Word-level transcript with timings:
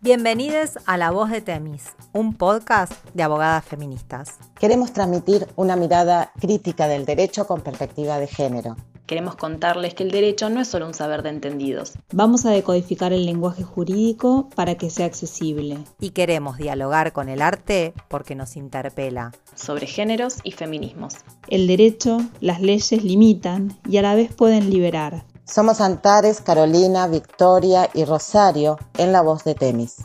Bienvenidos 0.00 0.78
a 0.86 0.96
La 0.96 1.10
Voz 1.10 1.28
de 1.28 1.40
Temis, 1.40 1.86
un 2.12 2.32
podcast 2.34 2.92
de 3.14 3.24
abogadas 3.24 3.64
feministas. 3.64 4.38
Queremos 4.60 4.92
transmitir 4.92 5.48
una 5.56 5.74
mirada 5.74 6.30
crítica 6.40 6.86
del 6.86 7.04
derecho 7.04 7.48
con 7.48 7.62
perspectiva 7.62 8.20
de 8.20 8.28
género. 8.28 8.76
Queremos 9.06 9.34
contarles 9.34 9.94
que 9.94 10.04
el 10.04 10.12
derecho 10.12 10.50
no 10.50 10.60
es 10.60 10.68
solo 10.68 10.86
un 10.86 10.94
saber 10.94 11.24
de 11.24 11.30
entendidos. 11.30 11.94
Vamos 12.12 12.46
a 12.46 12.50
decodificar 12.50 13.12
el 13.12 13.26
lenguaje 13.26 13.64
jurídico 13.64 14.48
para 14.54 14.76
que 14.76 14.88
sea 14.88 15.06
accesible. 15.06 15.78
Y 15.98 16.10
queremos 16.10 16.58
dialogar 16.58 17.12
con 17.12 17.28
el 17.28 17.42
arte 17.42 17.92
porque 18.06 18.36
nos 18.36 18.56
interpela. 18.56 19.32
Sobre 19.56 19.88
géneros 19.88 20.36
y 20.44 20.52
feminismos. 20.52 21.16
El 21.48 21.66
derecho, 21.66 22.20
las 22.40 22.60
leyes 22.60 23.02
limitan 23.02 23.76
y 23.88 23.96
a 23.96 24.02
la 24.02 24.14
vez 24.14 24.32
pueden 24.32 24.70
liberar. 24.70 25.24
Somos 25.48 25.80
Antares, 25.80 26.42
Carolina, 26.42 27.06
Victoria 27.08 27.88
y 27.94 28.04
Rosario 28.04 28.78
en 28.98 29.12
la 29.12 29.22
voz 29.22 29.44
de 29.44 29.54
Temis. 29.54 29.96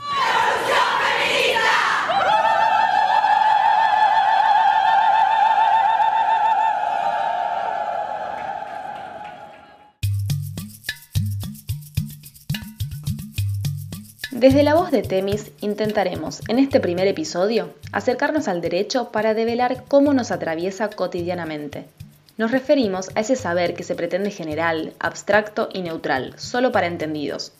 Desde 14.31 14.63
la 14.63 14.75
voz 14.75 14.91
de 14.91 15.01
Temis 15.01 15.51
intentaremos, 15.59 16.41
en 16.47 16.59
este 16.59 16.79
primer 16.79 17.07
episodio, 17.07 17.73
acercarnos 17.91 18.47
al 18.47 18.61
derecho 18.61 19.11
para 19.11 19.33
develar 19.33 19.83
cómo 19.89 20.13
nos 20.13 20.31
atraviesa 20.31 20.89
cotidianamente 20.89 21.85
nos 22.37 22.51
referimos 22.51 23.11
a 23.15 23.19
ese 23.19 23.35
saber 23.35 23.75
que 23.75 23.83
se 23.83 23.95
pretende 23.95 24.31
general, 24.31 24.93
abstracto 24.99 25.69
y 25.71 25.81
neutral, 25.81 26.33
solo 26.37 26.71
para 26.71 26.87
entendidos. 26.87 27.53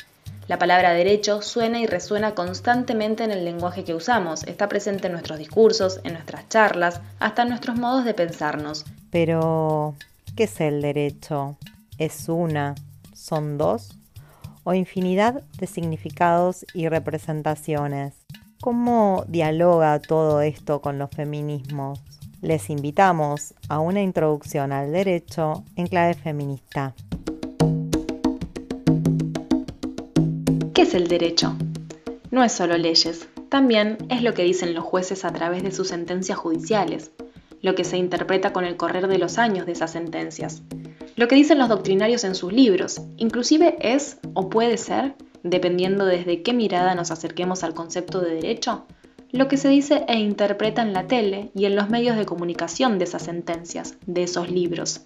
La 0.47 0.59
palabra 0.59 0.91
derecho 0.91 1.41
suena 1.41 1.79
y 1.79 1.85
resuena 1.85 2.35
constantemente 2.35 3.23
en 3.23 3.31
el 3.31 3.45
lenguaje 3.45 3.83
que 3.83 3.93
usamos, 3.93 4.43
está 4.43 4.67
presente 4.67 5.07
en 5.07 5.13
nuestros 5.13 5.39
discursos, 5.39 6.01
en 6.03 6.13
nuestras 6.13 6.49
charlas, 6.49 7.01
hasta 7.19 7.43
en 7.43 7.49
nuestros 7.49 7.77
modos 7.77 8.03
de 8.03 8.13
pensarnos. 8.13 8.83
Pero, 9.09 9.95
¿qué 10.35 10.45
es 10.45 10.59
el 10.59 10.81
derecho? 10.81 11.55
¿Es 11.97 12.27
una? 12.27 12.75
¿Son 13.13 13.57
dos? 13.57 13.95
¿O 14.63 14.73
infinidad 14.73 15.43
de 15.59 15.67
significados 15.67 16.65
y 16.73 16.89
representaciones? 16.89 18.15
¿Cómo 18.59 19.23
dialoga 19.27 19.99
todo 19.99 20.41
esto 20.41 20.81
con 20.81 20.97
los 20.97 21.11
feminismos? 21.11 22.01
Les 22.43 22.69
invitamos 22.69 23.53
a 23.69 23.79
una 23.79 24.01
introducción 24.01 24.73
al 24.73 24.91
derecho 24.91 25.63
en 25.77 25.87
clave 25.87 26.13
feminista. 26.13 26.93
¿Qué 30.73 30.81
es 30.81 30.93
el 30.93 31.07
derecho? 31.07 31.55
No 32.31 32.43
es 32.43 32.51
solo 32.51 32.77
leyes, 32.77 33.29
también 33.47 33.97
es 34.09 34.21
lo 34.23 34.33
que 34.33 34.43
dicen 34.43 34.73
los 34.73 34.83
jueces 34.83 35.23
a 35.23 35.31
través 35.31 35.63
de 35.63 35.71
sus 35.71 35.87
sentencias 35.87 36.37
judiciales, 36.37 37.11
lo 37.61 37.75
que 37.75 37.85
se 37.85 37.97
interpreta 37.97 38.51
con 38.51 38.65
el 38.65 38.75
correr 38.75 39.07
de 39.07 39.19
los 39.19 39.37
años 39.37 39.65
de 39.65 39.71
esas 39.71 39.91
sentencias, 39.91 40.63
lo 41.15 41.29
que 41.29 41.35
dicen 41.35 41.59
los 41.59 41.69
doctrinarios 41.69 42.25
en 42.25 42.35
sus 42.35 42.51
libros, 42.51 42.99
inclusive 43.15 43.77
es 43.79 44.17
o 44.33 44.49
puede 44.49 44.77
ser, 44.77 45.15
dependiendo 45.43 46.05
desde 46.05 46.41
qué 46.41 46.51
mirada 46.51 46.93
nos 46.93 47.09
acerquemos 47.09 47.63
al 47.63 47.73
concepto 47.73 48.19
de 48.19 48.35
derecho, 48.35 48.85
lo 49.33 49.47
que 49.47 49.57
se 49.57 49.67
dice 49.67 50.05
e 50.07 50.19
interpreta 50.19 50.83
en 50.83 50.93
la 50.93 51.07
tele 51.07 51.49
y 51.55 51.65
en 51.65 51.75
los 51.75 51.89
medios 51.89 52.15
de 52.15 52.25
comunicación 52.25 52.99
de 52.99 53.05
esas 53.05 53.23
sentencias, 53.23 53.95
de 54.05 54.21
esos 54.21 54.51
libros. 54.51 55.01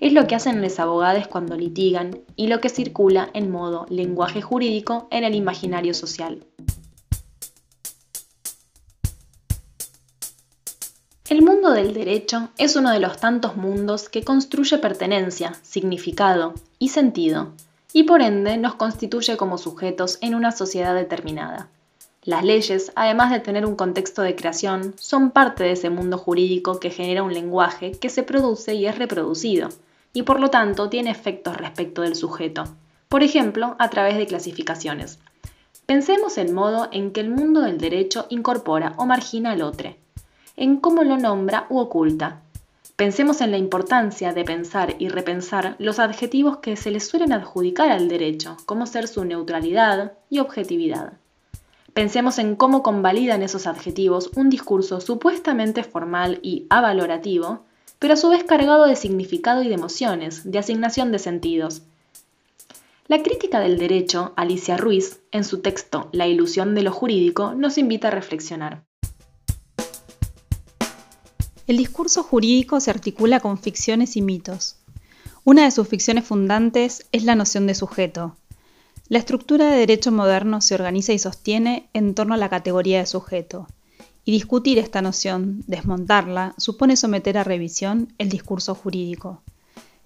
Es 0.00 0.12
lo 0.12 0.26
que 0.26 0.34
hacen 0.34 0.60
los 0.60 0.80
abogados 0.80 1.28
cuando 1.28 1.56
litigan 1.56 2.18
y 2.34 2.48
lo 2.48 2.60
que 2.60 2.70
circula 2.70 3.30
en 3.34 3.52
modo 3.52 3.86
lenguaje 3.88 4.42
jurídico 4.42 5.06
en 5.12 5.22
el 5.22 5.36
imaginario 5.36 5.94
social. 5.94 6.44
El 11.28 11.42
mundo 11.42 11.70
del 11.70 11.94
derecho 11.94 12.48
es 12.58 12.74
uno 12.74 12.90
de 12.90 12.98
los 12.98 13.18
tantos 13.18 13.56
mundos 13.56 14.08
que 14.08 14.24
construye 14.24 14.78
pertenencia, 14.78 15.54
significado 15.62 16.54
y 16.80 16.88
sentido, 16.88 17.52
y 17.92 18.04
por 18.04 18.22
ende 18.22 18.56
nos 18.56 18.74
constituye 18.74 19.36
como 19.36 19.56
sujetos 19.56 20.18
en 20.20 20.34
una 20.34 20.50
sociedad 20.50 20.96
determinada. 20.96 21.68
Las 22.28 22.44
leyes, 22.44 22.92
además 22.94 23.30
de 23.30 23.40
tener 23.40 23.64
un 23.64 23.74
contexto 23.74 24.20
de 24.20 24.36
creación, 24.36 24.92
son 24.98 25.30
parte 25.30 25.64
de 25.64 25.72
ese 25.72 25.88
mundo 25.88 26.18
jurídico 26.18 26.78
que 26.78 26.90
genera 26.90 27.22
un 27.22 27.32
lenguaje 27.32 27.92
que 27.92 28.10
se 28.10 28.22
produce 28.22 28.74
y 28.74 28.84
es 28.84 28.98
reproducido, 28.98 29.70
y 30.12 30.24
por 30.24 30.38
lo 30.38 30.50
tanto 30.50 30.90
tiene 30.90 31.10
efectos 31.10 31.56
respecto 31.56 32.02
del 32.02 32.16
sujeto, 32.16 32.64
por 33.08 33.22
ejemplo, 33.22 33.76
a 33.78 33.88
través 33.88 34.18
de 34.18 34.26
clasificaciones. 34.26 35.20
Pensemos 35.86 36.36
el 36.36 36.52
modo 36.52 36.90
en 36.92 37.12
que 37.12 37.20
el 37.20 37.30
mundo 37.30 37.62
del 37.62 37.78
derecho 37.78 38.26
incorpora 38.28 38.92
o 38.98 39.06
margina 39.06 39.52
al 39.52 39.62
otro, 39.62 39.96
en 40.54 40.76
cómo 40.76 41.04
lo 41.04 41.16
nombra 41.16 41.66
u 41.70 41.78
oculta. 41.78 42.42
Pensemos 42.96 43.40
en 43.40 43.52
la 43.52 43.56
importancia 43.56 44.34
de 44.34 44.44
pensar 44.44 44.96
y 44.98 45.08
repensar 45.08 45.76
los 45.78 45.98
adjetivos 45.98 46.58
que 46.58 46.76
se 46.76 46.90
le 46.90 47.00
suelen 47.00 47.32
adjudicar 47.32 47.90
al 47.90 48.06
derecho, 48.06 48.58
como 48.66 48.84
ser 48.84 49.08
su 49.08 49.24
neutralidad 49.24 50.12
y 50.28 50.40
objetividad. 50.40 51.14
Pensemos 51.98 52.38
en 52.38 52.54
cómo 52.54 52.84
convalidan 52.84 53.42
esos 53.42 53.66
adjetivos 53.66 54.30
un 54.36 54.50
discurso 54.50 55.00
supuestamente 55.00 55.82
formal 55.82 56.38
y 56.44 56.64
avalorativo, 56.70 57.64
pero 57.98 58.14
a 58.14 58.16
su 58.16 58.28
vez 58.28 58.44
cargado 58.44 58.86
de 58.86 58.94
significado 58.94 59.64
y 59.64 59.68
de 59.68 59.74
emociones, 59.74 60.48
de 60.48 60.60
asignación 60.60 61.10
de 61.10 61.18
sentidos. 61.18 61.82
La 63.08 63.20
crítica 63.24 63.58
del 63.58 63.80
derecho, 63.80 64.32
Alicia 64.36 64.76
Ruiz, 64.76 65.18
en 65.32 65.42
su 65.42 65.58
texto 65.58 66.08
La 66.12 66.28
ilusión 66.28 66.76
de 66.76 66.82
lo 66.82 66.92
jurídico, 66.92 67.54
nos 67.54 67.78
invita 67.78 68.06
a 68.06 68.12
reflexionar. 68.12 68.84
El 71.66 71.78
discurso 71.78 72.22
jurídico 72.22 72.78
se 72.78 72.92
articula 72.92 73.40
con 73.40 73.58
ficciones 73.58 74.16
y 74.16 74.22
mitos. 74.22 74.76
Una 75.42 75.64
de 75.64 75.72
sus 75.72 75.88
ficciones 75.88 76.24
fundantes 76.24 77.08
es 77.10 77.24
la 77.24 77.34
noción 77.34 77.66
de 77.66 77.74
sujeto, 77.74 78.36
la 79.08 79.18
estructura 79.18 79.70
de 79.70 79.78
derecho 79.78 80.12
moderno 80.12 80.60
se 80.60 80.74
organiza 80.74 81.12
y 81.12 81.18
sostiene 81.18 81.88
en 81.94 82.14
torno 82.14 82.34
a 82.34 82.36
la 82.38 82.50
categoría 82.50 82.98
de 82.98 83.06
sujeto, 83.06 83.66
y 84.24 84.32
discutir 84.32 84.78
esta 84.78 85.00
noción, 85.00 85.64
desmontarla, 85.66 86.54
supone 86.58 86.96
someter 86.96 87.38
a 87.38 87.44
revisión 87.44 88.12
el 88.18 88.28
discurso 88.28 88.74
jurídico. 88.74 89.42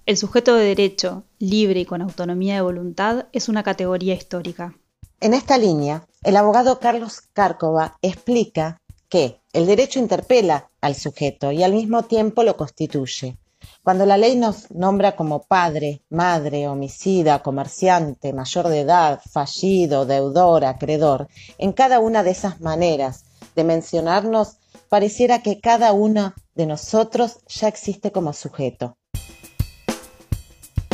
El 0.07 0.17
sujeto 0.17 0.55
de 0.55 0.67
derecho, 0.67 1.25
libre 1.41 1.81
y 1.81 1.85
con 1.85 2.03
autonomía 2.03 2.55
de 2.55 2.61
voluntad, 2.61 3.27
es 3.33 3.49
una 3.49 3.65
categoría 3.65 4.15
histórica. 4.15 4.77
En 5.21 5.35
esta 5.35 5.59
línea, 5.59 6.07
el 6.23 6.37
abogado 6.37 6.79
Carlos 6.79 7.23
Cárcova 7.33 7.99
explica 8.03 8.81
que 9.09 9.41
el 9.53 9.67
derecho 9.67 9.99
interpela 9.99 10.71
al 10.81 10.95
sujeto 10.95 11.51
y 11.51 11.65
al 11.65 11.73
mismo 11.73 12.05
tiempo 12.05 12.45
lo 12.45 12.57
constituye. 12.57 13.37
Cuando 13.83 14.07
la 14.07 14.17
ley 14.17 14.37
nos 14.37 14.71
nombra 14.71 15.17
como 15.17 15.45
padre, 15.45 16.03
madre, 16.09 16.69
homicida, 16.69 17.43
comerciante, 17.43 18.33
mayor 18.33 18.69
de 18.69 18.81
edad, 18.81 19.21
fallido, 19.31 20.07
deudor, 20.07 20.65
acreedor, 20.65 21.29
en 21.59 21.73
cada 21.73 21.99
una 22.01 22.23
de 22.23 22.31
esas 22.31 22.61
maneras 22.61 23.25
de 23.57 23.65
mencionarnos, 23.65 24.59
pareciera 24.89 25.43
que 25.43 25.61
cada 25.61 25.93
uno 25.93 26.35
de 26.55 26.67
nosotros 26.67 27.39
ya 27.49 27.69
existe 27.69 28.13
como 28.13 28.33
sujeto. 28.33 28.97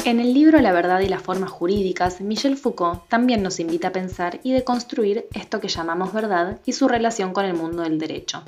En 0.05 0.21
el 0.21 0.33
libro 0.33 0.61
La 0.61 0.73
verdad 0.73 1.01
y 1.01 1.09
las 1.09 1.23
formas 1.23 1.51
jurídicas, 1.51 2.23
Michel 2.23 2.57
Foucault 2.57 3.07
también 3.09 3.43
nos 3.43 3.61
invita 3.61 3.89
a 3.89 3.93
pensar 3.93 4.41
y 4.43 4.53
deconstruir 4.53 5.27
esto 5.35 5.61
que 5.61 5.69
llamamos 5.69 6.15
verdad 6.15 6.59
y 6.65 6.73
su 6.73 6.89
relación 6.89 7.35
con 7.35 7.45
el 7.45 7.55
mundo 7.55 7.83
del 7.83 7.99
derecho 7.99 8.43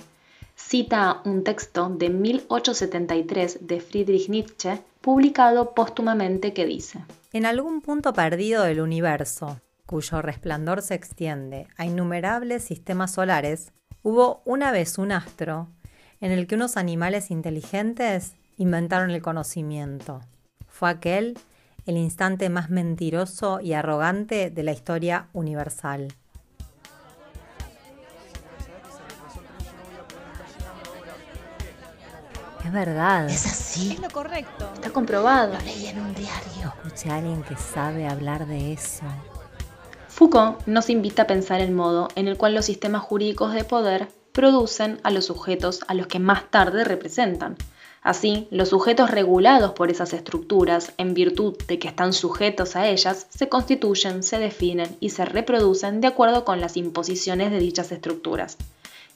cita 0.71 1.21
un 1.25 1.43
texto 1.43 1.89
de 1.89 2.11
1873 2.11 3.67
de 3.67 3.81
Friedrich 3.81 4.29
Nietzsche, 4.29 4.81
publicado 5.01 5.75
póstumamente, 5.75 6.53
que 6.53 6.65
dice, 6.65 7.01
En 7.33 7.45
algún 7.45 7.81
punto 7.81 8.13
perdido 8.13 8.63
del 8.63 8.81
universo, 8.81 9.61
cuyo 9.85 10.23
resplandor 10.23 10.83
se 10.83 10.95
extiende 10.95 11.67
a 11.77 11.87
innumerables 11.87 12.63
sistemas 12.63 13.11
solares, 13.11 13.73
hubo 14.05 14.43
una 14.45 14.71
vez 14.71 14.97
un 14.99 15.11
astro 15.11 15.67
en 16.21 16.31
el 16.31 16.47
que 16.47 16.55
unos 16.55 16.77
animales 16.77 17.33
inteligentes 17.33 18.37
inventaron 18.57 19.11
el 19.11 19.23
conocimiento. 19.23 20.21
Fue 20.69 20.89
aquel 20.89 21.37
el 21.85 21.97
instante 21.97 22.49
más 22.49 22.71
mentiroso 22.71 23.59
y 23.61 23.73
arrogante 23.73 24.51
de 24.51 24.63
la 24.63 24.71
historia 24.71 25.31
universal. 25.33 26.15
Es 32.65 32.73
verdad. 32.73 33.29
Es 33.29 33.47
así. 33.47 33.93
Es 33.93 34.01
lo 34.01 34.11
correcto. 34.11 34.71
Está 34.75 34.91
comprobado. 34.91 35.55
Lo 35.55 35.61
leí 35.61 35.87
en 35.87 36.01
un 36.01 36.15
diario. 36.15 36.75
Escuché 36.85 37.11
a 37.11 37.17
alguien 37.17 37.43
que 37.43 37.57
sabe 37.57 38.07
hablar 38.07 38.47
de 38.47 38.73
eso. 38.73 39.05
Foucault 40.09 40.67
nos 40.67 40.91
invita 40.91 41.23
a 41.23 41.27
pensar 41.27 41.61
el 41.61 41.71
modo 41.71 42.09
en 42.15 42.29
el 42.29 42.37
cual 42.37 42.55
los 42.55 42.67
sistemas 42.67 43.03
jurídicos 43.03 43.55
de 43.55 43.65
poder 43.65 44.09
producen 44.33 45.01
a 45.03 45.11
los 45.11 45.25
sujetos 45.25 45.81
a 45.89 45.95
los 45.95 46.07
que 46.07 46.19
más 46.19 46.51
tarde 46.51 46.85
representan. 46.85 47.57
Así, 48.03 48.49
los 48.51 48.71
sujetos 48.71 49.11
regulados 49.11 49.73
por 49.73 49.91
esas 49.91 50.15
estructuras, 50.15 50.93
en 50.97 51.13
virtud 51.13 51.57
de 51.69 51.79
que 51.79 51.89
están 51.89 52.13
sujetos 52.15 52.75
a 52.75 52.89
ellas, 52.89 53.27
se 53.29 53.49
constituyen, 53.49 54.23
se 54.23 54.39
definen 54.39 54.97
y 55.01 55.11
se 55.11 55.27
reproducen 55.27 56.01
de 56.01 56.09
acuerdo 56.09 56.45
con 56.45 56.61
las 56.61 56.79
imposiciones 56.79 57.51
de 57.51 57.59
dichas 57.59 57.93
estructuras. 57.93 58.57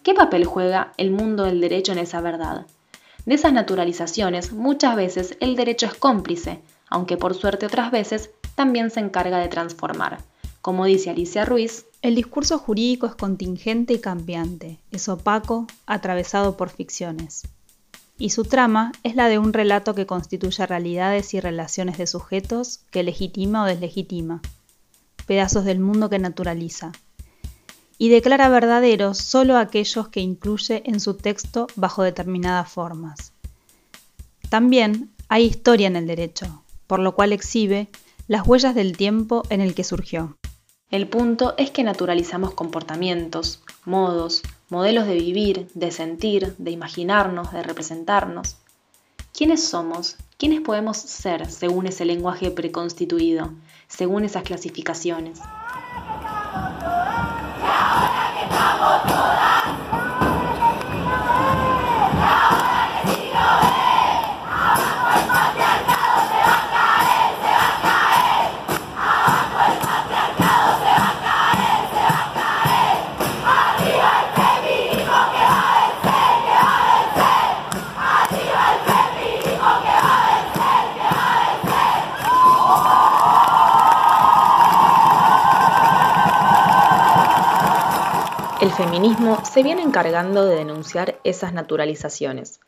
¿Qué 0.02 0.12
papel 0.12 0.44
juega 0.44 0.92
el 0.98 1.10
mundo 1.10 1.44
del 1.44 1.62
derecho 1.62 1.92
en 1.92 1.98
esa 1.98 2.20
verdad? 2.20 2.66
De 3.26 3.34
esas 3.34 3.52
naturalizaciones, 3.52 4.52
muchas 4.52 4.96
veces 4.96 5.36
el 5.40 5.56
derecho 5.56 5.86
es 5.86 5.94
cómplice, 5.94 6.60
aunque 6.88 7.16
por 7.16 7.34
suerte 7.34 7.66
otras 7.66 7.90
veces 7.90 8.30
también 8.54 8.90
se 8.90 9.00
encarga 9.00 9.38
de 9.38 9.48
transformar. 9.48 10.18
Como 10.60 10.84
dice 10.84 11.10
Alicia 11.10 11.44
Ruiz, 11.44 11.86
el 12.02 12.14
discurso 12.14 12.58
jurídico 12.58 13.06
es 13.06 13.14
contingente 13.14 13.94
y 13.94 13.98
cambiante, 13.98 14.78
es 14.90 15.08
opaco, 15.08 15.66
atravesado 15.86 16.56
por 16.56 16.70
ficciones. 16.70 17.42
Y 18.18 18.30
su 18.30 18.44
trama 18.44 18.92
es 19.02 19.16
la 19.16 19.28
de 19.28 19.38
un 19.38 19.52
relato 19.52 19.94
que 19.94 20.06
constituye 20.06 20.66
realidades 20.66 21.34
y 21.34 21.40
relaciones 21.40 21.98
de 21.98 22.06
sujetos 22.06 22.80
que 22.90 23.02
legitima 23.02 23.64
o 23.64 23.66
deslegitima, 23.66 24.40
pedazos 25.26 25.64
del 25.64 25.80
mundo 25.80 26.10
que 26.10 26.18
naturaliza, 26.18 26.92
y 27.98 28.08
declara 28.08 28.48
verdaderos 28.48 29.18
solo 29.18 29.56
aquellos 29.56 30.08
que 30.08 30.20
incluye 30.20 30.82
en 30.86 31.00
su 31.00 31.14
texto 31.14 31.66
bajo 31.76 32.02
determinadas 32.02 32.70
formas. 32.70 33.32
También 34.48 35.10
hay 35.28 35.44
historia 35.44 35.86
en 35.86 35.96
el 35.96 36.06
derecho, 36.06 36.62
por 36.86 37.00
lo 37.00 37.14
cual 37.14 37.32
exhibe 37.32 37.88
las 38.28 38.46
huellas 38.46 38.74
del 38.74 38.96
tiempo 38.96 39.42
en 39.50 39.60
el 39.60 39.74
que 39.74 39.84
surgió. 39.84 40.36
El 40.90 41.08
punto 41.08 41.54
es 41.56 41.70
que 41.70 41.82
naturalizamos 41.82 42.54
comportamientos, 42.54 43.60
modos, 43.84 44.42
modelos 44.68 45.06
de 45.06 45.14
vivir, 45.14 45.68
de 45.74 45.90
sentir, 45.90 46.54
de 46.58 46.70
imaginarnos, 46.70 47.52
de 47.52 47.62
representarnos. 47.62 48.56
¿Quiénes 49.32 49.64
somos? 49.64 50.16
¿Quiénes 50.38 50.60
podemos 50.60 50.96
ser 50.96 51.50
según 51.50 51.86
ese 51.88 52.04
lenguaje 52.04 52.50
preconstituido, 52.52 53.52
según 53.88 54.24
esas 54.24 54.44
clasificaciones? 54.44 55.40
El 88.64 88.70
feminismo 88.70 89.44
se 89.44 89.62
viene 89.62 89.82
encargando 89.82 90.46
de 90.46 90.56
denunciar 90.56 91.20
esas 91.22 91.52
naturalizaciones. 91.52 92.60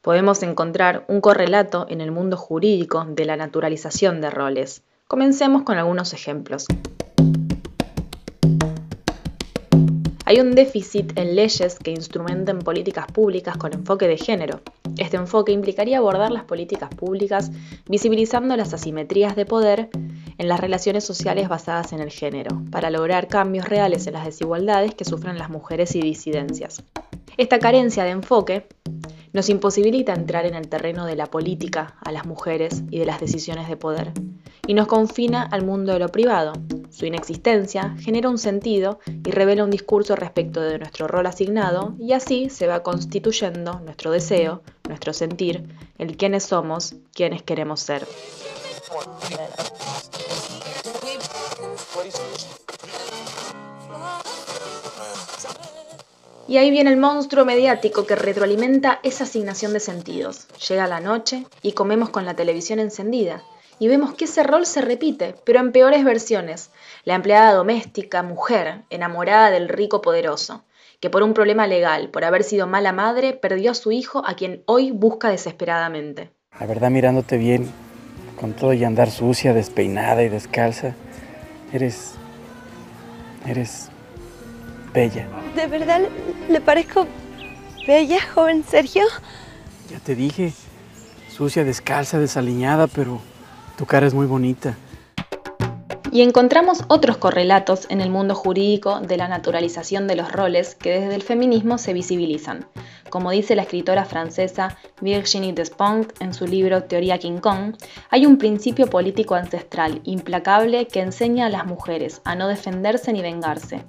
Podemos 0.00 0.42
encontrar 0.42 1.04
un 1.06 1.20
correlato 1.20 1.84
en 1.90 2.00
el 2.00 2.10
mundo 2.12 2.38
jurídico 2.38 3.04
de 3.06 3.26
la 3.26 3.36
naturalización 3.36 4.22
de 4.22 4.30
roles. 4.30 4.82
Comencemos 5.06 5.62
con 5.64 5.76
algunos 5.76 6.14
ejemplos. 6.14 6.64
Hay 10.24 10.40
un 10.40 10.54
déficit 10.54 11.12
en 11.18 11.36
leyes 11.36 11.78
que 11.78 11.90
instrumenten 11.90 12.60
políticas 12.60 13.06
públicas 13.12 13.58
con 13.58 13.74
enfoque 13.74 14.08
de 14.08 14.16
género. 14.16 14.62
Este 14.96 15.18
enfoque 15.18 15.52
implicaría 15.52 15.98
abordar 15.98 16.30
las 16.30 16.44
políticas 16.44 16.88
públicas 16.88 17.50
visibilizando 17.86 18.56
las 18.56 18.72
asimetrías 18.72 19.36
de 19.36 19.44
poder 19.44 19.90
en 20.38 20.48
las 20.48 20.60
relaciones 20.60 21.04
sociales 21.04 21.48
basadas 21.48 21.92
en 21.92 22.00
el 22.00 22.10
género, 22.10 22.62
para 22.70 22.90
lograr 22.90 23.28
cambios 23.28 23.68
reales 23.68 24.06
en 24.06 24.14
las 24.14 24.24
desigualdades 24.24 24.94
que 24.94 25.04
sufren 25.04 25.38
las 25.38 25.50
mujeres 25.50 25.94
y 25.94 26.00
disidencias. 26.00 26.82
Esta 27.36 27.58
carencia 27.58 28.04
de 28.04 28.10
enfoque 28.10 28.68
nos 29.32 29.48
imposibilita 29.48 30.14
entrar 30.14 30.46
en 30.46 30.54
el 30.54 30.68
terreno 30.68 31.06
de 31.06 31.16
la 31.16 31.26
política 31.26 31.96
a 32.04 32.12
las 32.12 32.24
mujeres 32.24 32.84
y 32.90 33.00
de 33.00 33.04
las 33.04 33.20
decisiones 33.20 33.68
de 33.68 33.76
poder, 33.76 34.12
y 34.66 34.74
nos 34.74 34.86
confina 34.86 35.42
al 35.42 35.64
mundo 35.64 35.92
de 35.92 35.98
lo 35.98 36.08
privado. 36.08 36.52
Su 36.90 37.06
inexistencia 37.06 37.96
genera 37.98 38.28
un 38.28 38.38
sentido 38.38 39.00
y 39.06 39.32
revela 39.32 39.64
un 39.64 39.70
discurso 39.70 40.14
respecto 40.14 40.60
de 40.60 40.78
nuestro 40.78 41.08
rol 41.08 41.26
asignado, 41.26 41.96
y 41.98 42.12
así 42.12 42.48
se 42.48 42.68
va 42.68 42.84
constituyendo 42.84 43.80
nuestro 43.80 44.12
deseo, 44.12 44.62
nuestro 44.88 45.12
sentir, 45.12 45.68
el 45.98 46.16
quiénes 46.16 46.44
somos, 46.44 46.94
quiénes 47.12 47.42
queremos 47.42 47.80
ser. 47.80 48.06
Y 56.46 56.58
ahí 56.58 56.70
viene 56.70 56.90
el 56.90 56.98
monstruo 56.98 57.44
mediático 57.44 58.06
que 58.06 58.16
retroalimenta 58.16 59.00
esa 59.02 59.24
asignación 59.24 59.72
de 59.72 59.80
sentidos. 59.80 60.46
Llega 60.68 60.86
la 60.86 61.00
noche 61.00 61.46
y 61.62 61.72
comemos 61.72 62.10
con 62.10 62.26
la 62.26 62.34
televisión 62.34 62.78
encendida 62.80 63.42
y 63.78 63.88
vemos 63.88 64.14
que 64.14 64.26
ese 64.26 64.42
rol 64.42 64.66
se 64.66 64.80
repite, 64.80 65.34
pero 65.44 65.60
en 65.60 65.72
peores 65.72 66.04
versiones. 66.04 66.70
La 67.04 67.14
empleada 67.14 67.52
doméstica, 67.52 68.22
mujer, 68.22 68.82
enamorada 68.90 69.50
del 69.50 69.68
rico 69.68 70.00
poderoso, 70.00 70.64
que 71.00 71.10
por 71.10 71.22
un 71.22 71.34
problema 71.34 71.66
legal, 71.66 72.08
por 72.08 72.24
haber 72.24 72.44
sido 72.44 72.66
mala 72.66 72.92
madre, 72.92 73.32
perdió 73.32 73.72
a 73.72 73.74
su 73.74 73.92
hijo 73.92 74.22
a 74.26 74.34
quien 74.34 74.62
hoy 74.66 74.90
busca 74.90 75.28
desesperadamente. 75.28 76.30
La 76.58 76.66
verdad, 76.66 76.90
mirándote 76.90 77.36
bien, 77.36 77.70
con 78.40 78.52
todo 78.52 78.72
y 78.72 78.84
andar 78.84 79.10
sucia, 79.10 79.52
despeinada 79.52 80.22
y 80.22 80.28
descalza, 80.28 80.94
eres... 81.72 82.14
eres 83.46 83.88
bella. 84.92 85.26
¿De 85.54 85.68
verdad 85.68 86.00
le 86.48 86.60
parezco 86.60 87.06
bella, 87.86 88.18
joven 88.34 88.64
Sergio? 88.68 89.04
Ya 89.88 90.00
te 90.00 90.16
dije, 90.16 90.52
sucia, 91.30 91.62
descalza, 91.62 92.18
desaliñada, 92.18 92.88
pero 92.88 93.20
tu 93.78 93.86
cara 93.86 94.06
es 94.06 94.14
muy 94.14 94.26
bonita. 94.26 94.76
Y 96.10 96.22
encontramos 96.22 96.84
otros 96.88 97.16
correlatos 97.18 97.86
en 97.88 98.00
el 98.00 98.10
mundo 98.10 98.34
jurídico 98.34 99.00
de 99.00 99.16
la 99.16 99.28
naturalización 99.28 100.06
de 100.06 100.16
los 100.16 100.30
roles 100.30 100.74
que 100.74 100.98
desde 101.00 101.14
el 101.14 101.22
feminismo 101.22 101.78
se 101.78 101.92
visibilizan. 101.92 102.66
Como 103.10 103.30
dice 103.30 103.54
la 103.54 103.62
escritora 103.62 104.04
francesa 104.04 104.76
Virginie 105.00 105.52
Despont 105.52 106.12
en 106.20 106.34
su 106.34 106.46
libro 106.46 106.84
Teoría 106.84 107.18
King 107.18 107.38
Kong, 107.38 107.76
hay 108.10 108.26
un 108.26 108.38
principio 108.38 108.88
político 108.88 109.34
ancestral 109.34 110.00
implacable 110.04 110.88
que 110.88 111.00
enseña 111.00 111.46
a 111.46 111.50
las 111.50 111.66
mujeres 111.66 112.22
a 112.24 112.34
no 112.34 112.48
defenderse 112.48 113.12
ni 113.12 113.22
vengarse. 113.22 113.84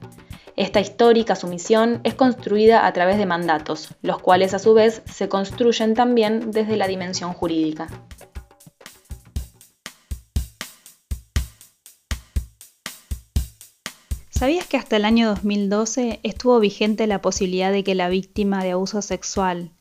Esta 0.58 0.80
histórica 0.80 1.36
sumisión 1.36 2.00
es 2.06 2.14
construida 2.14 2.88
a 2.88 2.94
través 2.94 3.18
de 3.18 3.26
mandatos, 3.26 3.90
los 4.02 4.22
cuales 4.22 4.54
a 4.54 4.60
su 4.60 4.74
vez 4.74 5.02
se 5.06 5.28
construyen 5.28 5.96
también 5.96 6.52
desde 6.52 6.78
la 6.78 6.88
dimensión 6.88 7.34
jurídica. 7.34 7.88
¿Sabías 14.30 14.66
que 14.68 14.78
hasta 14.78 14.96
el 14.96 15.04
año 15.04 15.28
2012 15.28 16.22
estuvo 16.24 16.60
vigente 16.62 17.06
la 17.08 17.22
posibilidad 17.22 17.74
de 17.74 17.84
que 17.84 17.96
la 17.96 18.08
víctima 18.08 18.64
de 18.64 18.72
abuso 18.72 19.02
sexual 19.02 19.72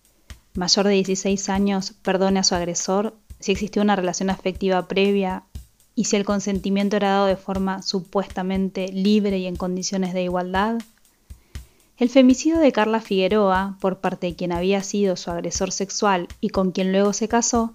mayor 0.55 0.87
de 0.87 0.95
16 0.95 1.49
años 1.51 1.95
perdone 2.03 2.41
a 2.41 2.45
su 2.45 2.55
agresor 2.55 3.17
si 3.39 3.53
existió 3.53 3.83
una 3.83 3.97
relación 3.97 4.31
afectiva 4.31 4.89
previa 4.89 5.45
y 5.95 6.05
si 6.05 6.17
el 6.17 6.25
consentimiento 6.25 6.97
era 6.97 7.11
dado 7.11 7.27
de 7.27 7.37
forma 7.37 7.83
supuestamente 7.83 8.89
libre 8.89 9.39
y 9.39 9.47
en 9.47 9.57
condiciones 9.57 10.13
de 10.15 10.23
igualdad? 10.23 10.79
El 11.97 12.09
femicidio 12.09 12.59
de 12.59 12.73
Carla 12.73 13.01
Figueroa, 13.01 13.77
por 13.81 14.01
parte 14.01 14.27
de 14.27 14.35
quien 14.35 14.51
había 14.51 14.83
sido 14.83 15.17
su 15.17 15.31
agresor 15.31 15.71
sexual 15.71 16.27
y 16.41 16.49
con 16.49 16.73
quien 16.73 16.91
luego 16.91 17.13
se 17.13 17.29
casó, 17.29 17.75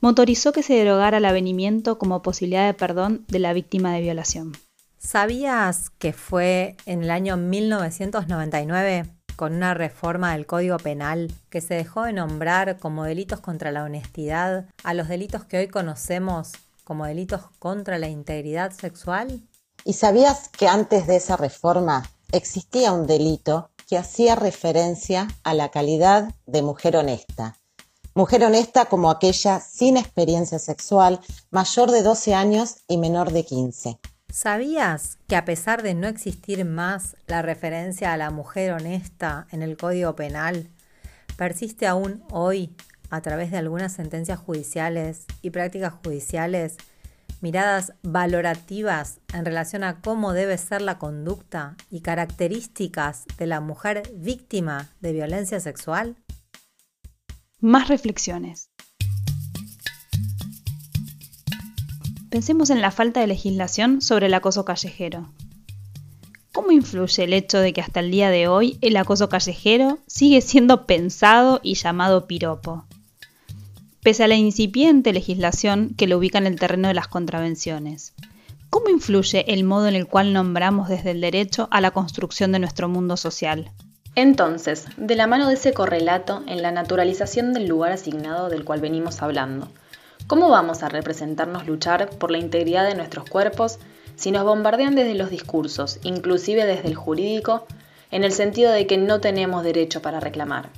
motorizó 0.00 0.52
que 0.52 0.62
se 0.62 0.74
derogara 0.74 1.18
el 1.18 1.26
avenimiento 1.26 1.98
como 1.98 2.22
posibilidad 2.22 2.66
de 2.66 2.74
perdón 2.74 3.24
de 3.28 3.40
la 3.40 3.52
víctima 3.52 3.92
de 3.92 4.00
violación. 4.00 4.52
¿Sabías 4.98 5.90
que 5.90 6.12
fue 6.12 6.76
en 6.86 7.02
el 7.02 7.10
año 7.10 7.36
1999, 7.36 9.04
con 9.36 9.54
una 9.54 9.74
reforma 9.74 10.32
del 10.32 10.46
Código 10.46 10.78
Penal, 10.78 11.30
que 11.50 11.60
se 11.60 11.74
dejó 11.74 12.04
de 12.04 12.12
nombrar 12.12 12.78
como 12.78 13.04
delitos 13.04 13.40
contra 13.40 13.70
la 13.70 13.84
honestidad 13.84 14.66
a 14.82 14.94
los 14.94 15.08
delitos 15.08 15.44
que 15.44 15.58
hoy 15.58 15.68
conocemos 15.68 16.52
como 16.88 17.04
delitos 17.04 17.42
contra 17.58 17.98
la 17.98 18.08
integridad 18.08 18.72
sexual? 18.72 19.42
¿Y 19.84 19.92
sabías 19.92 20.48
que 20.48 20.68
antes 20.68 21.06
de 21.06 21.16
esa 21.16 21.36
reforma 21.36 22.08
existía 22.32 22.92
un 22.92 23.06
delito 23.06 23.68
que 23.86 23.98
hacía 23.98 24.36
referencia 24.36 25.28
a 25.42 25.52
la 25.52 25.70
calidad 25.70 26.34
de 26.46 26.62
mujer 26.62 26.96
honesta? 26.96 27.58
Mujer 28.14 28.42
honesta 28.42 28.86
como 28.86 29.10
aquella 29.10 29.60
sin 29.60 29.98
experiencia 29.98 30.58
sexual, 30.58 31.20
mayor 31.50 31.90
de 31.90 32.02
12 32.02 32.34
años 32.34 32.76
y 32.88 32.96
menor 32.96 33.32
de 33.32 33.44
15. 33.44 33.98
¿Sabías 34.32 35.18
que 35.28 35.36
a 35.36 35.44
pesar 35.44 35.82
de 35.82 35.92
no 35.92 36.08
existir 36.08 36.64
más 36.64 37.16
la 37.26 37.42
referencia 37.42 38.14
a 38.14 38.16
la 38.16 38.30
mujer 38.30 38.72
honesta 38.72 39.46
en 39.50 39.60
el 39.62 39.76
Código 39.76 40.16
Penal, 40.16 40.70
persiste 41.36 41.86
aún 41.86 42.24
hoy 42.30 42.74
a 43.10 43.20
través 43.20 43.50
de 43.50 43.58
algunas 43.58 43.92
sentencias 43.92 44.38
judiciales 44.38 45.24
y 45.42 45.50
prácticas 45.50 45.94
judiciales, 46.04 46.76
miradas 47.40 47.92
valorativas 48.02 49.20
en 49.32 49.44
relación 49.44 49.84
a 49.84 50.00
cómo 50.00 50.32
debe 50.32 50.58
ser 50.58 50.82
la 50.82 50.98
conducta 50.98 51.76
y 51.90 52.00
características 52.00 53.24
de 53.38 53.46
la 53.46 53.60
mujer 53.60 54.02
víctima 54.14 54.88
de 55.00 55.12
violencia 55.12 55.60
sexual? 55.60 56.16
Más 57.60 57.88
reflexiones. 57.88 58.70
Pensemos 62.30 62.70
en 62.70 62.82
la 62.82 62.90
falta 62.90 63.20
de 63.20 63.26
legislación 63.26 64.02
sobre 64.02 64.26
el 64.26 64.34
acoso 64.34 64.64
callejero. 64.64 65.32
¿Cómo 66.52 66.72
influye 66.72 67.24
el 67.24 67.32
hecho 67.32 67.58
de 67.58 67.72
que 67.72 67.80
hasta 67.80 68.00
el 68.00 68.10
día 68.10 68.30
de 68.30 68.48
hoy 68.48 68.78
el 68.80 68.96
acoso 68.96 69.28
callejero 69.28 69.98
sigue 70.06 70.40
siendo 70.40 70.86
pensado 70.86 71.60
y 71.62 71.74
llamado 71.74 72.26
piropo? 72.26 72.84
Pese 74.02 74.24
a 74.24 74.28
la 74.28 74.36
incipiente 74.36 75.12
legislación 75.12 75.94
que 75.96 76.06
lo 76.06 76.18
ubica 76.18 76.38
en 76.38 76.46
el 76.46 76.58
terreno 76.58 76.88
de 76.88 76.94
las 76.94 77.08
contravenciones, 77.08 78.14
¿cómo 78.70 78.88
influye 78.88 79.52
el 79.52 79.64
modo 79.64 79.88
en 79.88 79.94
el 79.94 80.06
cual 80.06 80.32
nombramos 80.32 80.88
desde 80.88 81.10
el 81.10 81.20
derecho 81.20 81.68
a 81.70 81.80
la 81.80 81.90
construcción 81.90 82.52
de 82.52 82.58
nuestro 82.58 82.88
mundo 82.88 83.16
social? 83.16 83.70
Entonces, 84.14 84.86
de 84.96 85.16
la 85.16 85.26
mano 85.26 85.48
de 85.48 85.54
ese 85.54 85.72
correlato 85.72 86.42
en 86.46 86.62
la 86.62 86.72
naturalización 86.72 87.52
del 87.52 87.66
lugar 87.66 87.92
asignado 87.92 88.48
del 88.48 88.64
cual 88.64 88.80
venimos 88.80 89.22
hablando, 89.22 89.68
¿Cómo 90.28 90.50
vamos 90.50 90.82
a 90.82 90.90
representarnos 90.90 91.66
luchar 91.66 92.10
por 92.10 92.30
la 92.30 92.36
integridad 92.36 92.86
de 92.86 92.94
nuestros 92.94 93.26
cuerpos 93.30 93.78
si 94.14 94.30
nos 94.30 94.44
bombardean 94.44 94.94
desde 94.94 95.14
los 95.14 95.30
discursos, 95.30 96.00
inclusive 96.02 96.66
desde 96.66 96.86
el 96.88 96.96
jurídico, 96.96 97.66
en 98.10 98.24
el 98.24 98.32
sentido 98.32 98.70
de 98.70 98.86
que 98.86 98.98
no 98.98 99.20
tenemos 99.20 99.64
derecho 99.64 100.02
para 100.02 100.20
reclamar? 100.20 100.68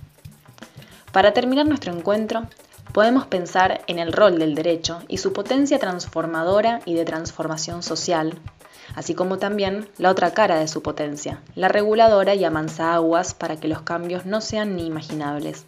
Para 1.10 1.32
terminar 1.32 1.66
nuestro 1.66 1.92
encuentro, 1.92 2.46
podemos 2.92 3.26
pensar 3.26 3.82
en 3.86 3.98
el 3.98 4.12
rol 4.12 4.38
del 4.38 4.54
derecho 4.54 5.00
y 5.08 5.18
su 5.18 5.32
potencia 5.32 5.78
transformadora 5.78 6.80
y 6.84 6.94
de 6.94 7.04
transformación 7.04 7.82
social, 7.82 8.38
así 8.94 9.14
como 9.14 9.38
también 9.38 9.88
la 9.98 10.10
otra 10.10 10.32
cara 10.32 10.58
de 10.58 10.68
su 10.68 10.82
potencia, 10.82 11.40
la 11.54 11.68
reguladora 11.68 12.34
y 12.34 12.44
aguas 12.44 13.34
para 13.34 13.56
que 13.56 13.68
los 13.68 13.82
cambios 13.82 14.26
no 14.26 14.40
sean 14.40 14.76
ni 14.76 14.86
imaginables. 14.86 15.64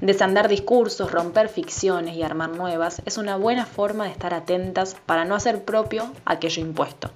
Desandar 0.00 0.48
discursos, 0.48 1.12
romper 1.12 1.48
ficciones 1.48 2.16
y 2.16 2.22
armar 2.22 2.50
nuevas 2.50 3.02
es 3.04 3.16
una 3.16 3.36
buena 3.36 3.64
forma 3.64 4.04
de 4.04 4.10
estar 4.10 4.34
atentas 4.34 4.96
para 5.06 5.24
no 5.24 5.34
hacer 5.34 5.64
propio 5.64 6.12
aquello 6.24 6.62
impuesto. 6.62 7.10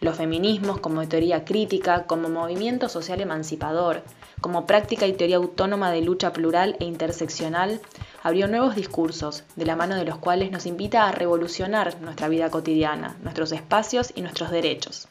Los 0.00 0.16
feminismos 0.16 0.80
como 0.80 1.06
teoría 1.06 1.44
crítica, 1.44 2.04
como 2.04 2.30
movimiento 2.30 2.88
social 2.88 3.20
emancipador, 3.20 4.02
como 4.40 4.66
práctica 4.66 5.06
y 5.06 5.12
teoría 5.12 5.36
autónoma 5.36 5.90
de 5.90 6.00
lucha 6.00 6.32
plural 6.32 6.76
e 6.80 6.86
interseccional, 6.86 7.80
abrió 8.22 8.48
nuevos 8.48 8.76
discursos, 8.76 9.44
de 9.56 9.64
la 9.64 9.76
mano 9.76 9.96
de 9.96 10.04
los 10.04 10.18
cuales 10.18 10.50
nos 10.50 10.66
invita 10.66 11.08
a 11.08 11.12
revolucionar 11.12 12.00
nuestra 12.00 12.28
vida 12.28 12.50
cotidiana, 12.50 13.16
nuestros 13.22 13.52
espacios 13.52 14.12
y 14.14 14.22
nuestros 14.22 14.50
derechos. 14.50 15.08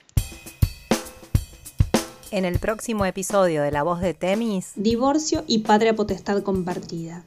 En 2.31 2.45
el 2.45 2.59
próximo 2.59 3.05
episodio 3.05 3.63
de 3.63 3.71
La 3.71 3.81
Voz 3.81 4.01
de 4.01 4.13
Temis, 4.13 4.73
Divorcio 4.75 5.43
y 5.47 5.59
Patria 5.59 5.95
Potestad 5.95 6.43
Compartida. 6.43 7.23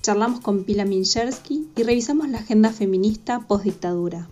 Charlamos 0.00 0.40
con 0.40 0.64
Pila 0.64 0.84
Minchersky 0.84 1.70
y 1.74 1.82
revisamos 1.82 2.28
la 2.28 2.38
agenda 2.38 2.70
feminista 2.70 3.40
postdictadura. 3.40 4.28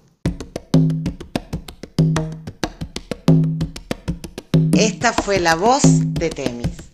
Esta 4.74 5.12
fue 5.12 5.40
La 5.40 5.56
Voz 5.56 5.82
de 6.14 6.30
Temis. 6.30 6.91